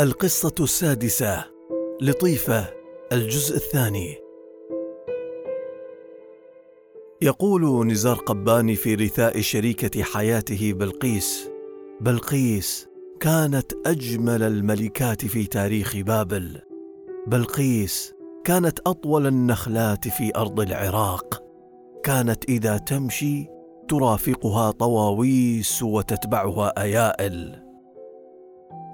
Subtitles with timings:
[0.00, 1.44] القصة السادسة
[2.02, 2.64] لطيفة
[3.12, 4.16] الجزء الثاني.
[7.22, 11.50] يقول نزار قباني في رثاء شريكة حياته بلقيس
[12.00, 12.88] بلقيس
[13.20, 16.60] كانت أجمل الملكات في تاريخ بابل.
[17.26, 21.42] بلقيس كانت أطول النخلات في أرض العراق.
[22.04, 23.46] كانت إذا تمشي
[23.88, 27.67] ترافقها طواويس وتتبعها أيائل.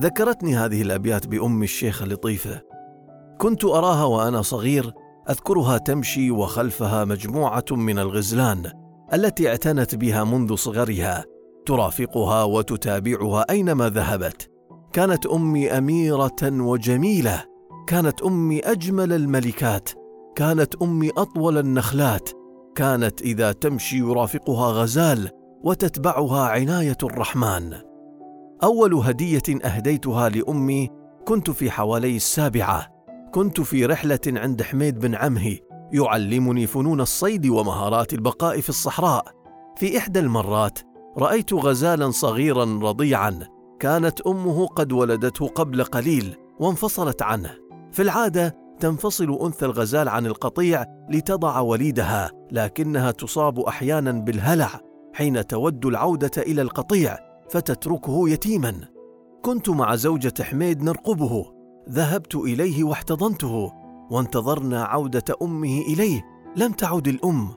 [0.00, 2.62] ذكرتني هذه الأبيات بأم الشيخه لطيفة.
[3.38, 4.92] كنت أراها وأنا صغير
[5.30, 8.72] أذكرها تمشي وخلفها مجموعة من الغزلان
[9.14, 11.24] التي اعتنت بها منذ صغرها
[11.66, 14.50] ترافقها وتتابعها أينما ذهبت.
[14.92, 17.44] كانت أمي أميرة وجميلة
[17.86, 19.88] كانت أمي أجمل الملكات
[20.36, 22.28] كانت أمي أطول النخلات
[22.74, 25.30] كانت إذا تمشي يرافقها غزال
[25.64, 27.87] وتتبعها عناية الرحمن.
[28.62, 30.88] أول هدية أهديتها لأمي
[31.24, 32.86] كنت في حوالي السابعة.
[33.32, 35.56] كنت في رحلة عند حميد بن عمه
[35.92, 39.24] يعلمني فنون الصيد ومهارات البقاء في الصحراء.
[39.76, 40.78] في إحدى المرات
[41.18, 43.40] رأيت غزالا صغيرا رضيعا
[43.80, 47.50] كانت أمه قد ولدته قبل قليل وانفصلت عنه.
[47.92, 54.80] في العادة تنفصل أنثى الغزال عن القطيع لتضع وليدها لكنها تصاب أحيانا بالهلع
[55.14, 57.27] حين تود العودة إلى القطيع.
[57.50, 58.80] فتتركه يتيما.
[59.42, 61.46] كنت مع زوجة حميد نرقبه.
[61.88, 63.72] ذهبت إليه واحتضنته.
[64.10, 66.22] وانتظرنا عودة أمه إليه.
[66.56, 67.48] لم تعد الأم.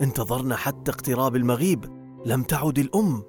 [0.00, 1.84] انتظرنا حتى اقتراب المغيب.
[2.26, 3.22] لم تعد الأم.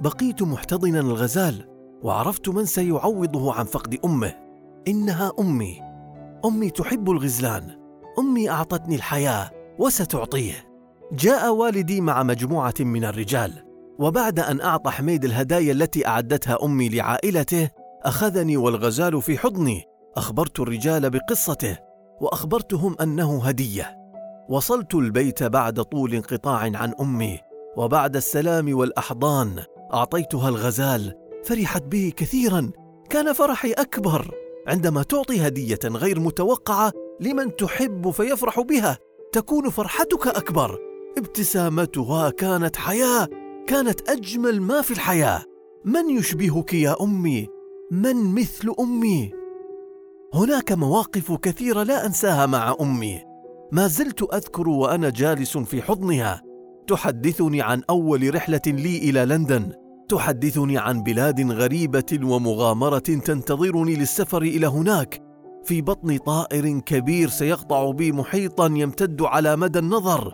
[0.00, 1.68] بقيت محتضنا الغزال.
[2.02, 4.34] وعرفت من سيعوضه عن فقد أمه.
[4.88, 5.80] إنها أمي.
[6.44, 7.70] أمي تحب الغزلان.
[8.18, 9.50] أمي أعطتني الحياة.
[9.78, 10.54] وستعطيه.
[11.12, 13.73] جاء والدي مع مجموعة من الرجال.
[13.98, 17.70] وبعد أن أعطى حميد الهدايا التي أعدتها أمي لعائلته
[18.02, 19.82] أخذني والغزال في حضني.
[20.16, 21.78] أخبرت الرجال بقصته
[22.20, 23.96] وأخبرتهم أنه هدية.
[24.48, 27.38] وصلت البيت بعد طول انقطاع عن أمي
[27.76, 29.62] وبعد السلام والأحضان
[29.94, 31.14] أعطيتها الغزال.
[31.44, 32.70] فرحت به كثيرا.
[33.10, 34.30] كان فرحي أكبر.
[34.68, 38.98] عندما تعطي هدية غير متوقعة لمن تحب فيفرح بها.
[39.32, 40.78] تكون فرحتك أكبر.
[41.18, 43.28] ابتسامتها كانت حياة.
[43.66, 45.42] كانت أجمل ما في الحياة.
[45.84, 47.48] من يشبهك يا أمي؟
[47.90, 49.32] من مثل أمي؟
[50.34, 53.22] هناك مواقف كثيرة لا أنساها مع أمي.
[53.72, 56.42] ما زلت أذكر وأنا جالس في حضنها.
[56.86, 59.72] تحدثني عن أول رحلة لي إلى لندن.
[60.08, 65.22] تحدثني عن بلاد غريبة ومغامرة تنتظرني للسفر إلى هناك.
[65.64, 70.32] في بطن طائر كبير سيقطع بي محيطا يمتد على مدى النظر.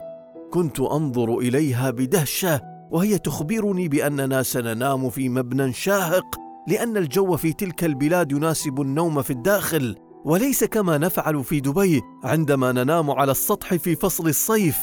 [0.53, 2.70] كنت أنظر إليها بدهشة.
[2.91, 6.37] وهي تخبرني بأننا سننام في مبنى شاهق
[6.69, 12.73] لأن الجو في تلك البلاد يناسب النوم في الداخل وليس كما نفعل في دبي عندما
[12.73, 14.79] ننام على السطح في فصل الصيف.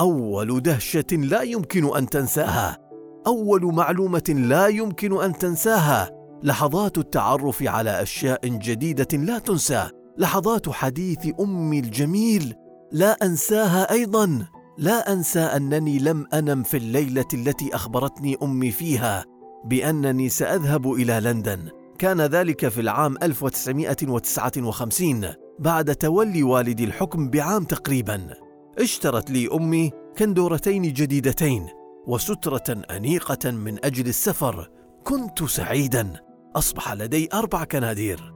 [0.00, 2.78] أول دهشة لا يمكن أن تنساها.
[3.26, 6.10] أول معلومة لا يمكن أن تنساها.
[6.42, 9.88] لحظات التعرف على أشياء جديدة لا تنسى.
[10.18, 12.54] لحظات حديث أمي الجميل
[12.92, 14.46] لا أنساها أيضا.
[14.78, 19.24] لا أنسى أنني لم أنم في الليلة التي أخبرتني أمي فيها
[19.64, 21.68] بأنني سأذهب إلى لندن.
[21.98, 28.34] كان ذلك في العام 1959 بعد تولي والدي الحكم بعام تقريبا.
[28.78, 31.66] اشترت لي أمي كندورتين جديدتين
[32.06, 34.70] وسترة أنيقة من أجل السفر.
[35.04, 36.12] كنت سعيدا.
[36.56, 38.35] أصبح لدي أربع كنادير.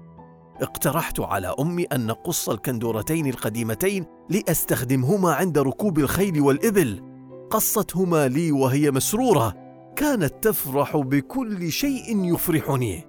[0.62, 7.02] اقترحت على أمي أن نقص الكندورتين القديمتين لأستخدمهما عند ركوب الخيل والإبل.
[7.50, 9.54] قصتهما لي وهي مسرورة.
[9.96, 13.04] كانت تفرح بكل شيء يفرحني.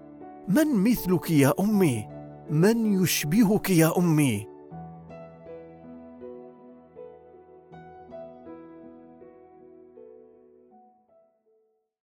[0.47, 2.07] من مثلك يا أمي؟
[2.50, 4.50] من يشبهك يا أمي؟